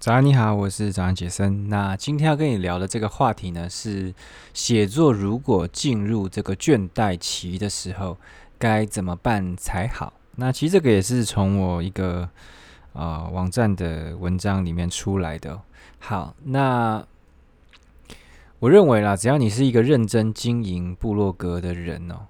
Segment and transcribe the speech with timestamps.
[0.00, 1.68] 早安，你好，我是早安杰森。
[1.68, 4.14] 那今天要跟你聊的这个话题呢，是
[4.54, 8.16] 写作如果进入这个倦怠期的时候，
[8.60, 10.12] 该怎么办才好？
[10.36, 12.30] 那其实这个也是从我一个、
[12.92, 15.60] 呃、网站的文章里面出来的。
[15.98, 17.04] 好，那
[18.60, 22.20] 我认为啦，只要你是一个认真经营部落格的人哦，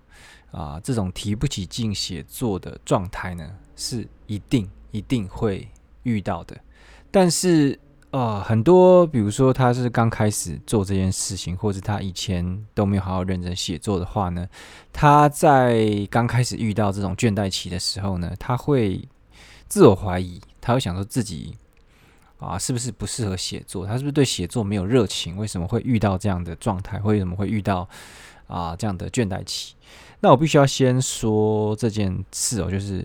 [0.53, 3.47] 啊、这种提不起劲写作的状态呢，
[3.77, 5.69] 是一定一定会
[6.05, 6.57] 遇到的。
[7.11, 7.79] 但是
[8.11, 14.47] 啊、呃，很多比如说他是刚开始做这件事情，或者他以前都没有好好认真写作的话呢，
[14.93, 19.07] 他在刚开始遇到这种倦怠期的时候呢，他会
[19.69, 21.57] 自我怀疑，他会想说自己
[22.39, 25.37] 啊是不是不适合写作，他是不是对写作没有热情？
[25.37, 26.99] 为什么会遇到这样的状态？
[27.01, 27.89] 为什么会遇到
[28.47, 29.75] 啊这样的倦怠期？
[30.21, 33.05] 那我必须要先说这件事哦，就是。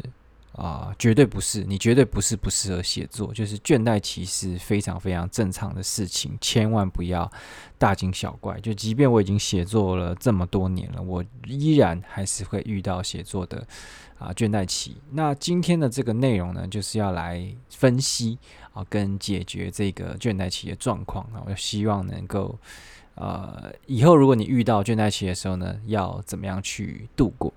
[0.53, 7.29] 啊、绝对不是，你绝对不是不适合写作，就是倦怠期是非常非常正常的事情，千万不要
[7.79, 8.59] 大惊小怪。
[8.59, 13.65] 就即便我已经写作了这么多年了，我依然还是会遇到写作的
[14.19, 14.95] 啊、倦怠期。
[15.09, 18.37] 那今天的这个内容呢，就是要来分析
[18.73, 21.41] 啊、跟解决这个倦怠期的状况啊。
[21.47, 22.55] 我希望能够
[23.15, 27.51] 呃，以后如果你遇到倦怠期的时候呢，要怎么样去度过？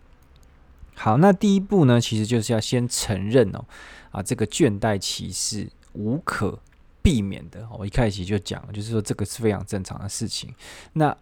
[0.98, 3.64] 好，那第一步呢，其实就是要先承认哦，
[4.10, 6.58] 啊，这个倦怠期是无可
[7.02, 7.68] 避免的。
[7.78, 10.52] 我一开始就讲，就是说这个是非常正常的事情。
[10.94, 11.14] 那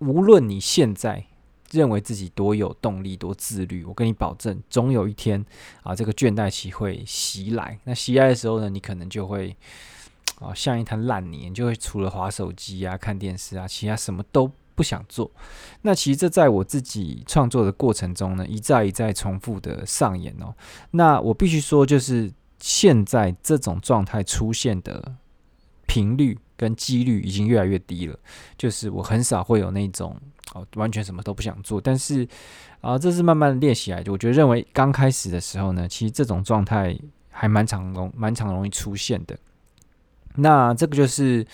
[0.00, 1.24] 无论你现在
[1.70, 5.44] 认为自己多有动力、多自律，我跟你保证，总有一天
[5.82, 7.78] 啊，这个倦怠期会袭来。
[7.84, 9.56] 那袭来的时候呢，你可能就会
[10.40, 14.52] 啊，像一滩烂泥，你就会除了滑手机啊、看电视啊，其他什么都。
[14.76, 15.28] 不想做，
[15.80, 20.54] 那其实这在我自己创作的过程中呢，一再一再重复的上演哦。
[20.90, 25.16] 那我必须说，就是现在这种状态出现的
[25.86, 28.16] 频率跟几率已经越来越低了。
[28.58, 30.14] 就是我很少会有那种
[30.52, 31.80] 哦，完全什么都不想做。
[31.80, 32.28] 但是
[32.82, 34.12] 啊，这是慢慢练习来的。
[34.12, 36.94] 我觉得认为刚开始的时候呢，其实这种状态
[37.30, 39.38] 还蛮常容蛮常容易出现的。
[40.34, 41.46] 那这个就是。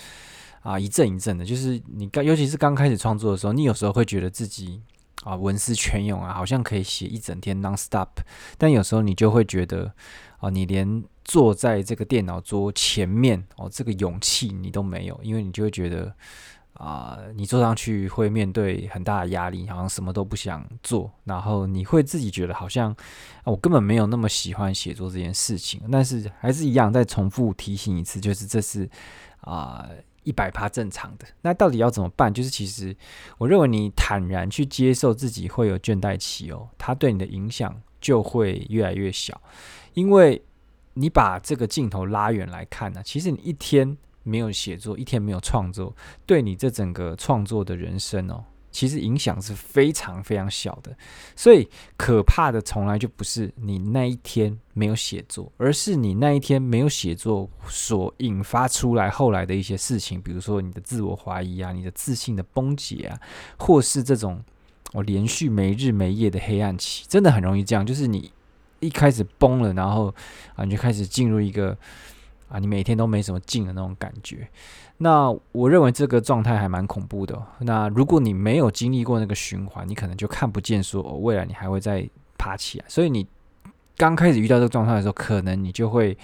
[0.63, 4.81] 啊，一阵一阵的，就是你刚，尤其是刚开始创作的时候，你有时候会觉得自己
[5.23, 8.07] 啊文思泉涌啊，好像可以写一整天 non stop，
[8.57, 9.93] 但有时候你就会觉得
[10.37, 16.15] 啊，你连坐在这个电脑桌前面哦，这个勇气你都没有，因为你就会觉得
[16.75, 22.95] 啊，你坐上去会面对很大的压力，好像什么都不想做，然后你会自己觉得好像，
[23.43, 28.89] 我根本没有那么喜欢写作这件事情，但是还是一样再重复提醒一次，就是这是
[29.41, 29.89] 啊。
[30.23, 32.33] 一百趴正常的，那到底要怎么办？
[32.33, 32.95] 就是其实
[33.37, 39.41] 我认为你坦然去接受自己会有倦怠期哦，它对你的影响就会越来越小，
[39.93, 40.43] 因为
[40.93, 45.95] 你把这个镜头拉远来看呢，其实你一天没有写作，一天没有创作，
[46.25, 48.43] 对你这整个创作的人生哦。
[48.73, 50.93] 其实影响是非常非常小的，
[51.35, 63.19] 所以可怕的从来就不是你那一天没有写作，而是你那一天没有写作所引发出来后来的一些事情，比如说你的自我怀疑啊，你的自信的崩解啊，
[63.59, 64.43] 或是这种
[64.91, 68.31] 我连续没日没夜的黑暗期，真的很容易这样，就是你
[68.79, 70.13] 一开始崩了，然后
[70.55, 71.77] 啊，你就开始进入一个
[72.53, 74.47] 啊，你每天都没什么劲的那种感觉。
[74.97, 77.41] 那我认为这个状态还蛮恐怖的。
[77.61, 82.85] 那如果你没有经历过那个循环，你可能就看不见说哦，未来你还会再爬起来。
[82.87, 83.27] 所以你
[83.97, 86.15] 刚开始遇到这个状态的时候，可能你就会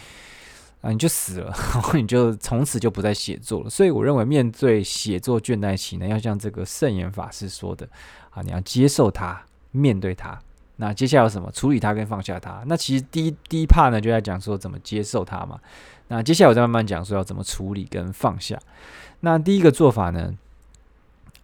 [0.82, 3.70] 啊，你就死了，然后你就从此就不再写作了。
[3.70, 7.90] 所以我认为面对写作倦怠期呢，要像这个圣严法师说的
[8.30, 10.40] 啊，你要接受它，面对它。
[10.76, 11.52] 那接下来有什么？
[11.52, 12.64] 处理它跟放下它。
[12.68, 15.60] 那其实第一第一 part 呢，就在讲说怎么接受它嘛。
[16.10, 18.60] 那接下来我再慢慢讲说要怎么处理跟放下。
[19.22, 20.34] 那第一个做法呢，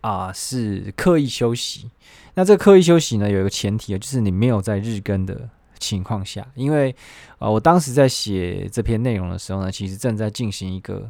[0.01, 1.89] 啊、是刻意休息。
[2.35, 5.49] 那这刻意休息呢，有一个前提啊，就是你没有在日更的
[5.79, 6.95] 情况下，因为
[7.37, 11.09] 啊、我当时在写这篇内容的时候呢，其实正在进行一个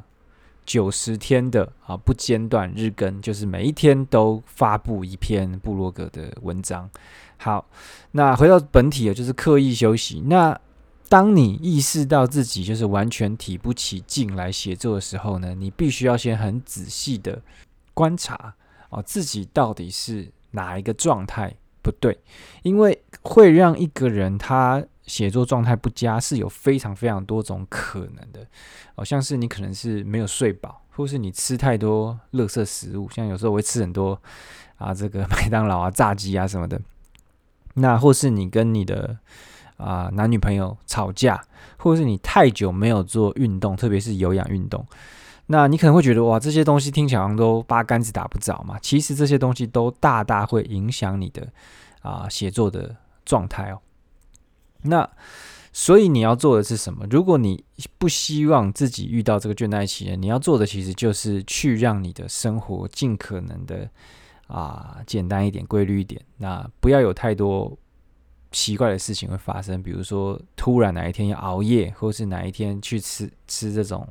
[0.66, 6.90] 九十天的啊不间断日更，就是每一天都发布一篇部落格的文章。
[7.38, 7.68] 好，
[8.12, 10.22] 那回到本体啊，就是刻意休息。
[10.26, 10.60] 那
[11.08, 17.42] 当你意识到自己就是完全提不起劲来写作的时候呢，你必须要先很仔细的
[17.94, 18.56] 观察
[18.90, 22.18] 哦，自己到底是哪一个状态不对，
[22.64, 28.46] 因为会让一个人他写作状态不佳是有非常非常多种可能的，
[28.96, 34.20] 哦，像是你可能是没有睡饱，或是你吃太多垃圾食物，像有时候我会吃很多
[34.78, 36.82] 啊，这个 麦当劳啊、炸鸡啊什么的。
[37.76, 39.18] 那或是你跟你的
[39.78, 41.44] 啊、男女朋友吵架，
[41.78, 44.86] 或者是你太久没有做运动，特别是有氧运动，
[45.48, 48.78] 那你可能会觉得哇，这些东西听起来好像都八竿子打不着嘛。
[48.82, 51.48] 其实这些东西都大大会影响你的
[52.02, 52.96] 啊、写作的
[53.26, 53.80] 状态哦。
[54.84, 55.10] 那
[55.74, 57.06] 所以你要做的是什么？
[57.10, 57.64] 如果你
[57.98, 63.90] 不希望自己遇到这个倦怠期，你要做的其实就是去让你的生活尽可能的
[64.48, 66.22] 啊简单一点、规律一点。
[66.38, 67.78] 那不要有太多
[68.56, 74.08] 奇怪的事情会发生，比如说突然哪一天要熬夜，或是哪一天去吃吃这种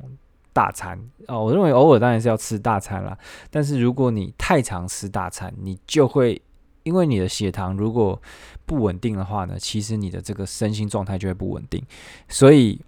[0.53, 0.95] 大餐
[1.27, 1.43] 哦。
[1.43, 3.17] 我认为偶尔当然是要吃大餐啦，
[3.49, 6.39] 但是如果你太常吃大餐，你就会。
[6.83, 8.21] 因为你的血糖如果
[8.63, 11.83] 不稳定的话呢，其实你的这个身心状态就会不稳定。
[12.29, 12.79] 所以，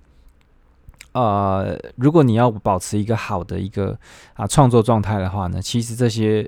[1.13, 3.99] 呃，如果你要保持一个好的一个
[4.35, 6.47] 啊创作状态的话呢，其实这些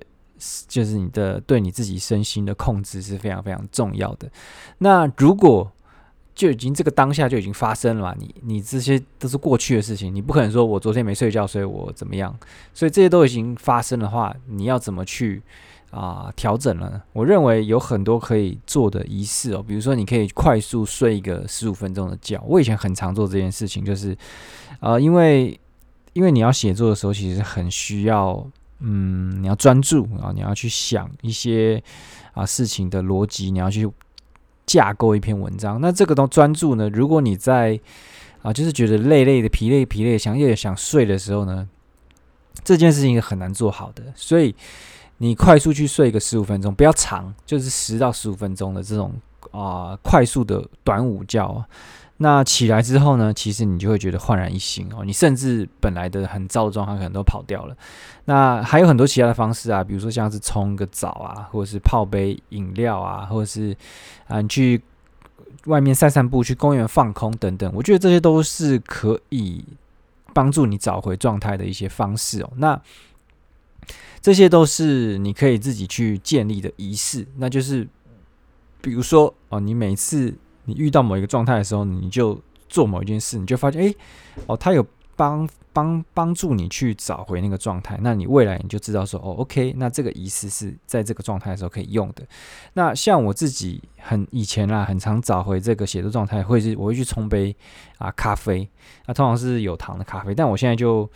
[0.68, 4.30] 就是你的对你自己身心的控制是非常非常重要的。
[4.80, 5.72] 那如果
[6.34, 12.34] 就已经这个当下就已经发生了嘛，你你这些都是过去的事情，你不可能说我昨天没睡觉，所以我怎么样？
[12.74, 15.42] 所以这些都已经发生的话，你要怎么去？
[15.92, 17.02] 啊，调整了呢。
[17.14, 22.40] 我认为有很多可以做的仪式哦，比如说你可以快速睡一个十五分钟的觉。
[22.46, 24.16] 我以前很常做这件事情，就是，
[24.82, 25.60] 呃，因为
[26.14, 28.48] 因为你要写作的时候，其实很需要，
[28.80, 31.82] 嗯，你要专注啊，你要去想一些
[32.34, 33.90] 啊事情的逻辑，你要去
[34.66, 35.80] 架构一篇文章。
[35.82, 37.80] 那这个都专注呢，如果你在
[38.42, 41.68] 啊，就是觉得累累的、疲累疲累，想也想睡的时候呢，
[42.64, 44.56] 这件事情很难做好的，所以。
[45.22, 49.14] 你快速去睡个十五分钟，不要长，就是十到十五分钟的这种
[49.52, 51.66] 啊、快速的短午觉。
[52.22, 55.06] 那起来之后呢，其实你就会觉得焕然一新哦。
[55.06, 57.76] 你甚至本来的很糟的状态可能都跑掉了。
[58.26, 63.76] 那还有很多其他的方式啊，比如说像是冲个澡啊，或者是泡杯饮料啊，或者是
[64.28, 64.82] 啊你去
[65.66, 67.72] 外面散散步，去公园放空等等。
[67.74, 69.64] 我觉得这些都是可以
[70.34, 72.52] 帮助你找回状态的一些方式哦。
[72.58, 72.80] 那
[74.22, 77.88] 这些都是你可以自己去建立的仪式，那就是，
[78.82, 80.36] 比如说哦，你每次
[80.70, 83.96] 你遇到某一个状态的时候，你就做某一件事，你就发现，哎，
[84.46, 84.86] 哦，它有
[85.16, 92.24] 帮帮帮助你去找回那个状态，那你未来你就知道说，哦，OK，那这个仪式是在这个状态的时候可以用的。
[92.74, 97.56] 那像我自己很以前啦，很常找回这个写作状态，会是我会去冲杯
[97.98, 98.70] 啊咖啡，
[99.08, 101.10] 那通常是有糖的咖啡，但我现在就。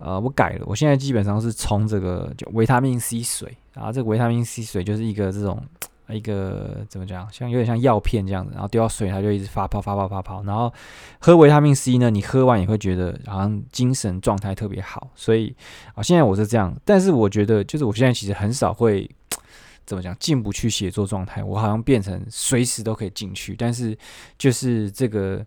[0.00, 5.60] 呃，我改了，我现在基本上是冲这个就维他命 C 水，然后这个维他命 C 水就是一个这种
[6.14, 10.72] 一个怎么讲，像有点像药片这样子，然后丢到水它就一直发泡发泡发泡，然后
[11.18, 15.54] 喝维他命 C 呢，你喝完也会觉得好像精神状态特别好，所以
[15.94, 19.10] 啊，现在我是这样，但是我觉得就是我现在其实很少会
[19.84, 23.96] 怎么讲进不去写作状态，我好像变成随时都可以进去，但是
[24.36, 25.44] 就是这个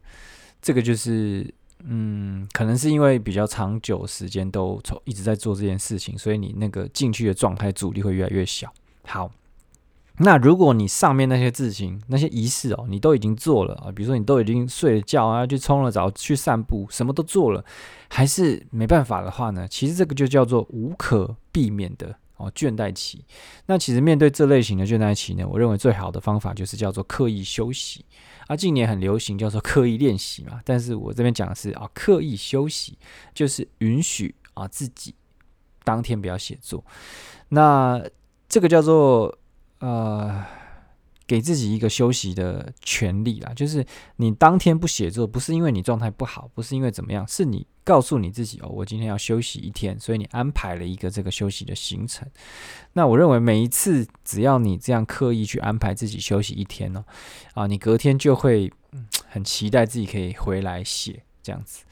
[0.61, 1.53] 这个就是。
[1.83, 8.71] 嗯，可能是因为比较长久时间都从一直在做这件事情，所以你那个进去的状态阻力会越来越小。
[9.07, 9.31] 好，
[10.17, 17.63] 那如果你上面那些事情、那些仪式哦，你都已经做了啊，比如说你都已经睡了觉啊，去冲了澡、去散步，什么都做了，
[18.09, 19.67] 还是没办法的话呢？
[19.67, 23.25] 其实这个就叫做无可避免的哦倦怠期。
[23.65, 28.05] 那其实面对这类型的倦怠期呢，我认为最好的方法就是叫做刻意休息。
[28.47, 32.97] 啊，近年很流行叫做刻意练习嘛，但是我这边讲的是啊，刻意休息，
[33.33, 35.15] 就是允许啊自己
[35.83, 36.83] 当天不要写作，
[37.49, 38.03] 那
[38.49, 39.33] 这个叫做
[39.81, 40.43] 呃。
[41.27, 43.85] 给自己一个休息的权利啦，就是
[44.17, 52.27] 你当天不写作，不是因为你状态不好，不是因为怎么样，是你告诉你自己哦，我今天要休息一天，所以你安排了一个这个休息的行程。
[52.91, 57.05] 那我认为每一次只要你这样刻意去安排自己休息一天呢，
[57.53, 58.69] 啊，你隔天就会
[59.29, 61.85] 很期待自己可以回来写这样子。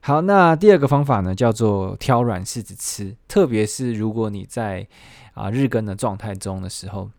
[0.00, 4.88] 好，那第二个方法呢，叫做挑软柿子吃，特别是如果你在
[5.34, 7.10] 啊日更的状态中的时候。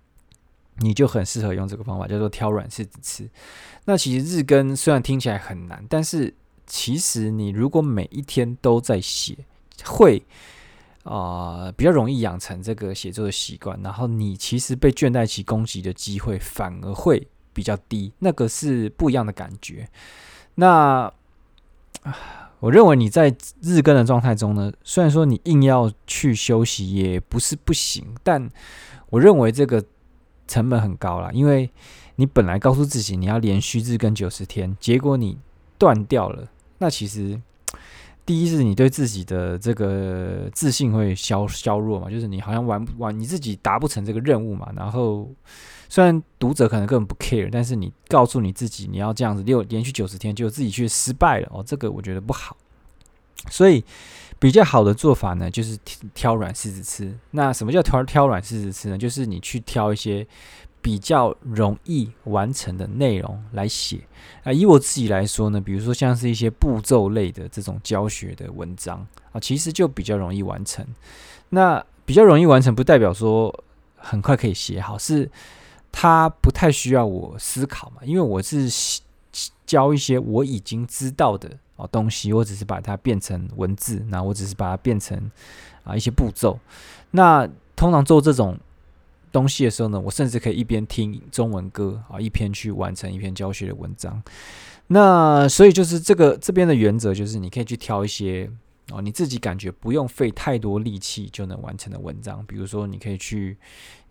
[0.79, 3.29] 你就很适合用这个方法，叫做挑软柿子吃。
[3.85, 6.33] 那其实日更虽然听起来很难，但是
[6.67, 9.37] 其实你如果每一天都在写，
[9.83, 10.21] 会
[11.03, 13.79] 啊、比较容易养成这个写作的习惯。
[13.81, 19.89] 然后你其实被倦怠期攻击的机会反而会比较低，那个是不一样的感觉。
[20.55, 21.11] 那
[22.59, 28.47] 我认为你在日更的状态中呢，虽然说你硬要去休息也不是不行，但
[29.09, 29.83] 我认为这个。
[30.47, 31.69] 成本很高啦，因为
[32.15, 35.37] 你本来告诉自己你要连续日更九十天，结果你
[35.77, 36.47] 断掉了，
[36.79, 37.39] 那其实
[38.25, 45.29] 第一是你对自己的这个自信会削削弱嘛，就是你好像完不完你自己达不成这个任务嘛，然后
[45.87, 52.57] 虽然读者可能根本不 care，但是你告诉你自己你要这样子六连续九十天，就自己去失败了哦，这个我觉得不好。
[53.49, 53.83] 所以
[54.39, 55.77] 比较好的做法呢，就是
[56.13, 57.17] 挑软柿子吃。
[57.31, 58.97] 那什么叫挑挑软柿子吃呢？
[58.97, 60.25] 就是你去挑一些
[60.81, 63.99] 比较容易完成的内容来写
[64.43, 64.51] 啊。
[64.51, 70.85] 以我自己来说呢，比如说像是一些步骤类的这种教学的文章啊，其实就比较容易完成。
[71.49, 73.63] 那比较容易完成，不代表说
[73.95, 75.29] 很快可以写好，是
[75.91, 78.69] 它不太需要我思考嘛，因为我是
[79.65, 85.29] 教一些我已经知道的哦东西，我只是把它变成文字，那我只是把它变成
[85.83, 86.59] 啊一些步骤。
[87.11, 88.57] 那通常做这种
[89.31, 94.21] 东西的时候呢，我甚至可以一边听中文歌啊，一边去完成一篇教学的文章。
[94.87, 98.49] 那所以就是这个这边的原则，就是你可以去挑一些。
[98.91, 103.57] 哦，你自己感觉不用费太多力气就能完成的文章，比如说你可以去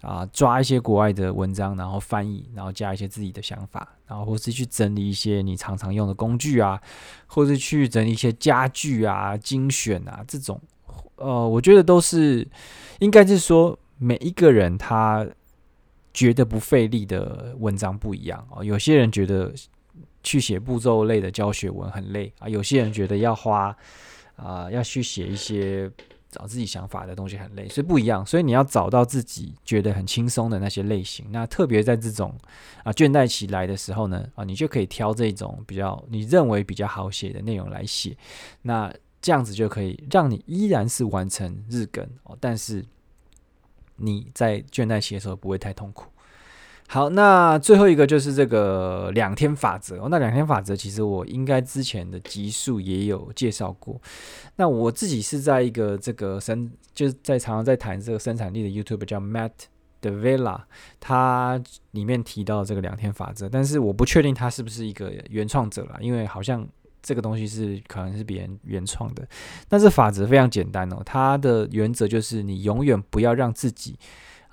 [0.03, 6.79] 啊、抓一些国外的文章，然后翻译，然后加一些自己的想法，然后或是去整理一些你常常用的工具啊，
[7.27, 10.61] 或是去整理一些家具啊、精选啊这种，
[11.17, 12.47] 呃，我觉得都是
[12.99, 15.27] 应该是说每一个人他
[16.13, 19.53] 觉得不费力的文章不一样哦，有些人觉得
[20.23, 23.75] 去写步骤类的教学文很累啊，有些人觉得要花。
[24.37, 25.91] 啊、要去写一些
[26.31, 28.25] 找自己想法的东西很累，所以不一样。
[28.25, 31.27] 所以你要找到自己觉得很轻松的那些类型。
[31.31, 32.35] 那特别在这种
[32.85, 38.17] 啊倦怠期来的时候呢，啊，你就可以挑这种比较你认为比较好写的内容来写。
[38.63, 42.85] 那这样子就可以让你依然是完成日更哦，但是
[43.97, 46.11] 你在倦怠期的时候不会太痛苦。
[46.89, 50.07] 好，那最后一个就是这个两天法则。
[50.09, 54.01] 那两天法则其实我应该之前的集数也有介绍过。
[54.55, 59.51] 那我自己是在一个这个生，就是在常常在谈这个生产力的 YouTube 叫 Matt
[60.01, 60.61] D'Avella，
[61.01, 66.67] 他里面提到这个两天法则，但是我不确定他是不是一个原创者啦，因为好像
[67.03, 69.27] 这个东西是可能是别人原创的。
[69.69, 73.99] 但是法则非常简单哦，它的原则就是你永远不要让自己。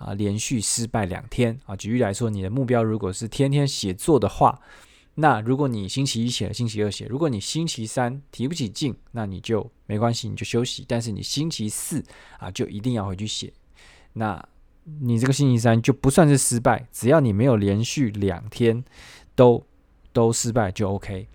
[0.03, 1.75] 啊，连续失败两天啊！
[1.75, 4.59] 举例来说，你的目标如果是天天写作的话，
[5.15, 10.83] 那如果你星期一写了，星期二写，如果你星期三提不起劲，那你就没关系，你就休息。
[10.87, 12.03] 但是你星期四
[12.39, 13.53] 啊，就一定要回去写。
[14.13, 14.43] 那
[14.99, 18.83] 你这个星期三就不算是失败，只要你没有连续两天
[19.35, 19.65] 都
[20.11, 21.27] 都失败就 OK。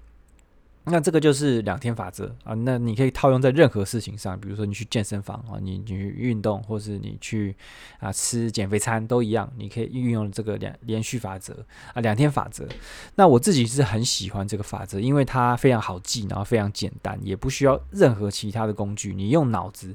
[0.91, 7.55] 那这个就是两天法则啊，那你可以套用在任何事情上，比如说你去健身房啊，你你去运动，或是你去
[8.01, 11.65] 啊吃减肥餐都一样，你可以运用这个两连续法则
[11.95, 12.67] 啊，两天法则。
[13.15, 19.95] 那我自己是很喜欢这个法则，因为它非常好记，然后非常简单，也不需要任何其他的工具，你用脑子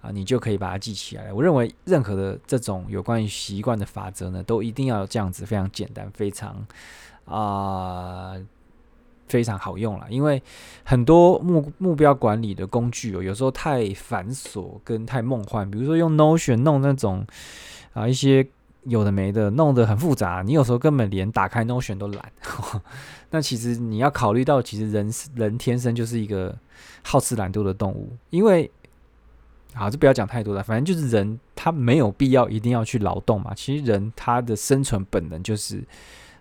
[0.00, 1.32] 啊，你就可以把它记起来。
[1.32, 6.66] 我认为任何的这种有关于习惯的法则呢，都一定要这样子，非常简单，非常
[7.24, 8.34] 啊。
[9.32, 10.42] 非常好用了，因为
[10.84, 15.68] 很多目目标管理的工具哦，有时候太繁琐跟太梦幻。
[15.70, 17.26] 比如说用 Notion 弄那种
[17.94, 18.46] 啊一些
[18.82, 22.30] 有的没的，弄得很复杂，你有时候根本连打开 Notion 都懒。
[23.32, 26.54] 那其实你要考虑到，其实人人天生就是一个
[27.02, 28.14] 好吃懒惰的动物。
[28.28, 28.70] 因为
[29.72, 33.54] 好，就不要讲太多了，反正就是人他没有必要一定要去劳动嘛。
[33.56, 35.82] 其实人他的生存本能就是，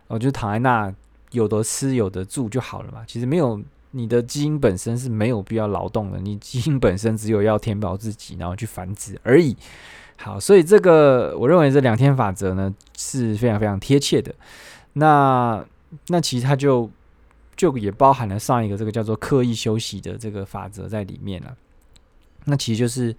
[0.07, 0.93] 我就躺在那。
[1.31, 3.03] 有的吃有的住就好了嘛。
[3.07, 3.61] 其实没有，
[3.91, 9.55] 你的基因本身是没有必要劳动的，你 基因本身只有要填饱自己，然后去繁殖而已。
[10.17, 14.33] 好，所以这个我认为这两天法则呢是非常非常贴切的。
[14.93, 15.65] 那
[16.07, 16.89] 那其实它就
[17.55, 21.55] 就也包含了上一个这个叫做刻意休息的这个法则在里面了。
[22.45, 23.15] 那其实就是，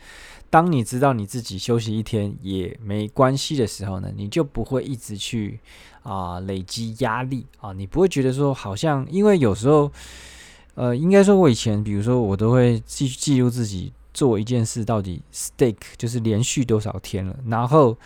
[0.51, 5.61] 当你知道你自己休息一天也没关系的时候呢，你就不会一直去
[6.03, 9.91] 啊、累积压力啊，你不会觉得说好像，因为有时候，
[10.75, 17.97] 呃，应该说我以前，比如说我都会记记录自己做一件事到底 stick 就是连续多少天了，然后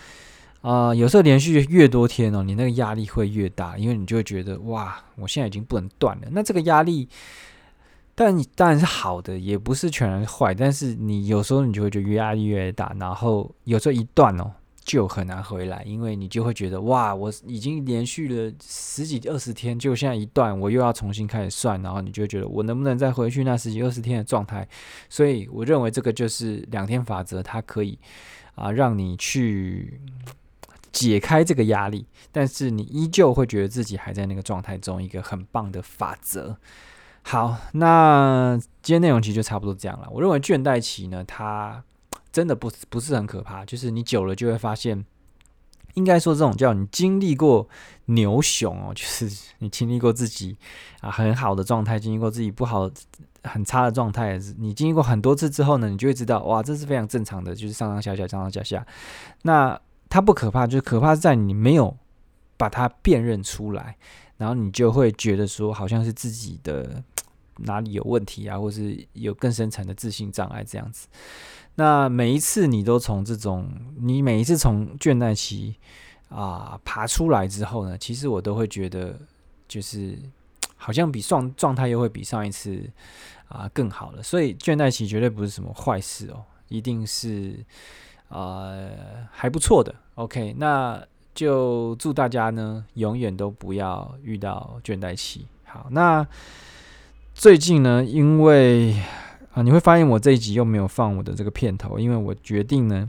[0.63, 7.09] 啊、有时候连续越多天哦，你那个压力会越大，因为你就会觉得哇，我现在已经不能断了，那这个压力。
[8.19, 10.55] 但你当然是好的，也不是全然坏。
[10.55, 14.51] 但是你有时候你就会觉得压力越来越大，然后有时候一断哦，
[14.87, 24.67] 就很难回来，因为你就会觉得哇，我已经连续了十几二十天，就现在一段，我又要重新开始算，然后你就觉得我能不能再回去那十几二十天的状态？
[25.11, 27.99] 所以我认为这个就是两天法则，它可以
[28.55, 30.01] 啊让你去
[30.93, 36.57] 解开这个压力，但是你依旧会觉得自己还在那个状态中，一个很棒的法则。
[37.23, 40.09] 好，那今天内容其实就差不多这样了。
[40.13, 41.83] 我认为倦怠期呢，它
[42.37, 45.03] 真的不不是很可怕，就是你久了就会发现，
[45.95, 47.67] 应该说这种叫你经历过
[48.05, 49.27] 牛熊哦，就是
[49.61, 50.55] 你经历过自己
[51.01, 52.91] 啊很好的状态，经历过自己不好
[53.45, 58.87] 很差的状态，你经历过很多次之后呢，你就会知道哇，这是非常正常的，就是上上下下，上上下下。
[59.45, 61.97] 那它不可怕，就是可怕在你没有
[62.59, 63.97] 把它辨认出来，
[64.37, 67.03] 然后你就会觉得说好像是自己的
[67.59, 71.09] 哪里有问题啊，或是有更深层的自信障碍这样子。
[71.77, 75.77] 那每一次你都从这种，你每一次从倦怠期
[76.29, 79.19] 啊爬出来之后呢，其实我都会觉得，
[79.69, 80.19] 就是
[80.77, 82.83] 好像比状状态又会比上一次
[83.49, 84.23] 啊更好了。
[84.23, 87.65] 所以倦怠期绝对不是什么坏事哦，一定是
[88.29, 88.73] 啊
[89.31, 89.95] 还不错的。
[90.15, 91.03] OK，那
[91.35, 95.47] 就祝大家呢永远都不要遇到倦怠期。
[95.65, 96.27] 好，那
[97.39, 98.95] 最近呢，因为
[99.53, 103.07] 啊，你会发现我这一集又没有放我的这个片头，因为我决定呢，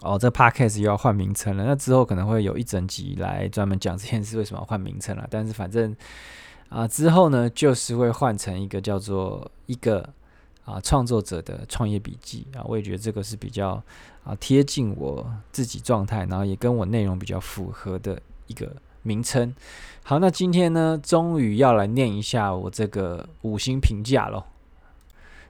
[0.00, 1.64] 哦，这 podcast 又要换名称了。
[1.64, 5.28] 那之后可能会有一整集来专门讲这件事为什么要换名称了。
[5.30, 5.94] 但是反正
[6.70, 10.06] 啊，之后呢，就是会换成一个叫做一个
[10.64, 12.66] 啊创作者的创业笔记啊。
[12.66, 13.80] 我也觉得这个是比较
[14.24, 19.54] 啊贴近我自己状态，然后也跟我内容比较符合的一个名称。
[20.02, 24.44] 好，那今天呢，终于要来念一下我这个五星评价喽。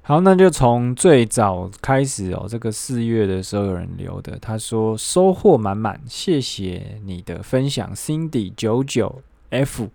[0.02, 2.46] 好，那就从最早开始哦。
[2.48, 9.88] 这个四月的时候有人留的，他说收获满满，谢谢你的分享，Cindy 九九 F。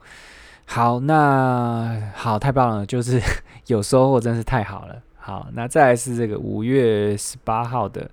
[0.65, 3.21] 好，那好，太棒了，就是
[3.67, 5.01] 有收获，真是太好了。
[5.17, 8.09] 好，那再来是这个五月十八号的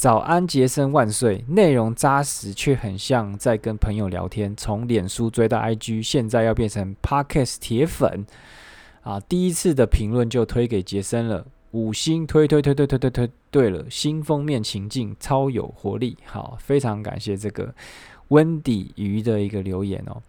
[0.00, 4.56] 早安，杰森万岁，内容扎实却很像在跟朋友聊天。
[4.56, 8.24] 从脸书追到 IG，现在要变成 Podcast 铁粉。
[9.02, 17.74] 啊，第一次的评论就推给杰森了，五星推推推推推推推，对了，新封面情境超有活力，好，非常感谢这个
[18.28, 20.22] 温迪鱼的一个留言哦。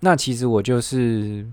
[0.00, 1.46] 那其实我就是，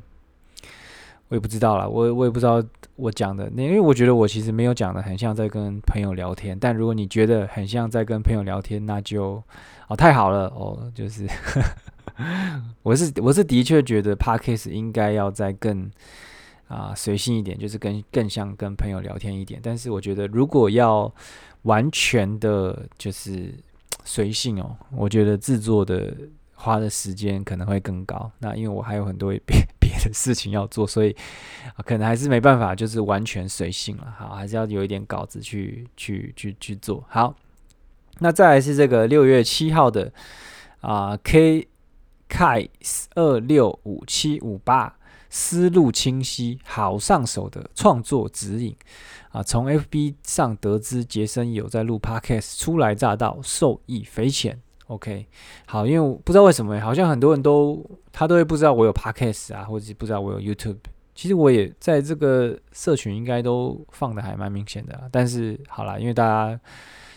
[1.31, 2.61] 我也不知道啦，我我也不知道
[2.97, 9.41] 我讲的，那因为我觉得我其实没有讲的很像在跟朋友聊天，但如果你觉得很像在跟朋友聊天，那就
[9.87, 11.25] 哦太好了哦，就是。
[12.83, 15.89] 我是我是的确觉得 p a r k a s 应该要再更
[16.67, 19.59] 啊随性一点，就是跟更像跟朋友聊天一点。
[19.63, 21.11] 但是我觉得如果要
[21.63, 23.55] 完全的，就是
[24.03, 26.13] 随性哦，我觉得制作的
[26.53, 28.29] 花的时间可能会更高。
[28.37, 29.57] 那因为我还有很多别
[30.09, 31.15] 的事情要做，所以
[31.85, 34.13] 可能还是没办法，就是完全随性了。
[34.17, 37.03] 好，还是要有一点稿子去去去去做。
[37.07, 37.35] 好，
[38.19, 40.11] 那再来是这个六月七号的
[40.81, 41.67] 啊，K
[42.27, 42.69] K
[43.15, 44.95] 二六五七五八，
[45.29, 48.75] 思路清晰，好上手的创作指引
[49.31, 49.41] 啊！
[49.43, 54.61] 从 FB 上得知杰森有在录 Podcast，初来乍到，受益匪浅。
[54.91, 55.25] OK，
[55.65, 60.77] 好，因为我不知道为什么，好像很多人都他都会不知道我有 Podcast 啊，或者是不知道我有 YouTube。
[61.13, 66.59] 其实我也在这个社群应该都放的还蛮明显的，但是好啦，因为大家。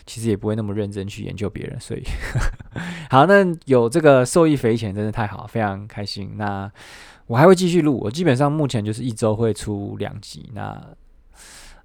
[0.07, 2.03] 其实也不会那么认真去研究别人，所以
[3.09, 6.33] 好，那有这个受益匪浅，真的太好，非常开心。
[6.35, 6.71] 那
[7.25, 10.47] 我还会继续录，我基本上目前就是一周会出两集。
[10.53, 10.61] 那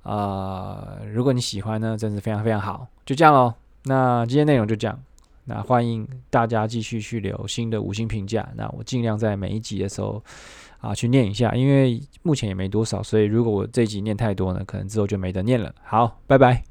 [0.03, 3.55] 啊、呃，如果你喜欢呢，真是非常非常好，就这样喽。
[3.85, 5.01] 那今天内容就这样，
[5.45, 8.49] 那欢迎大家继续去留新的五星评价。
[8.55, 10.23] 那我尽量在每一集的时候
[10.79, 15.75] 啊去念一下，因为目前也没多少，所以如果我这集念太多呢，可能之后就没得念了。
[15.83, 16.70] 好，拜拜。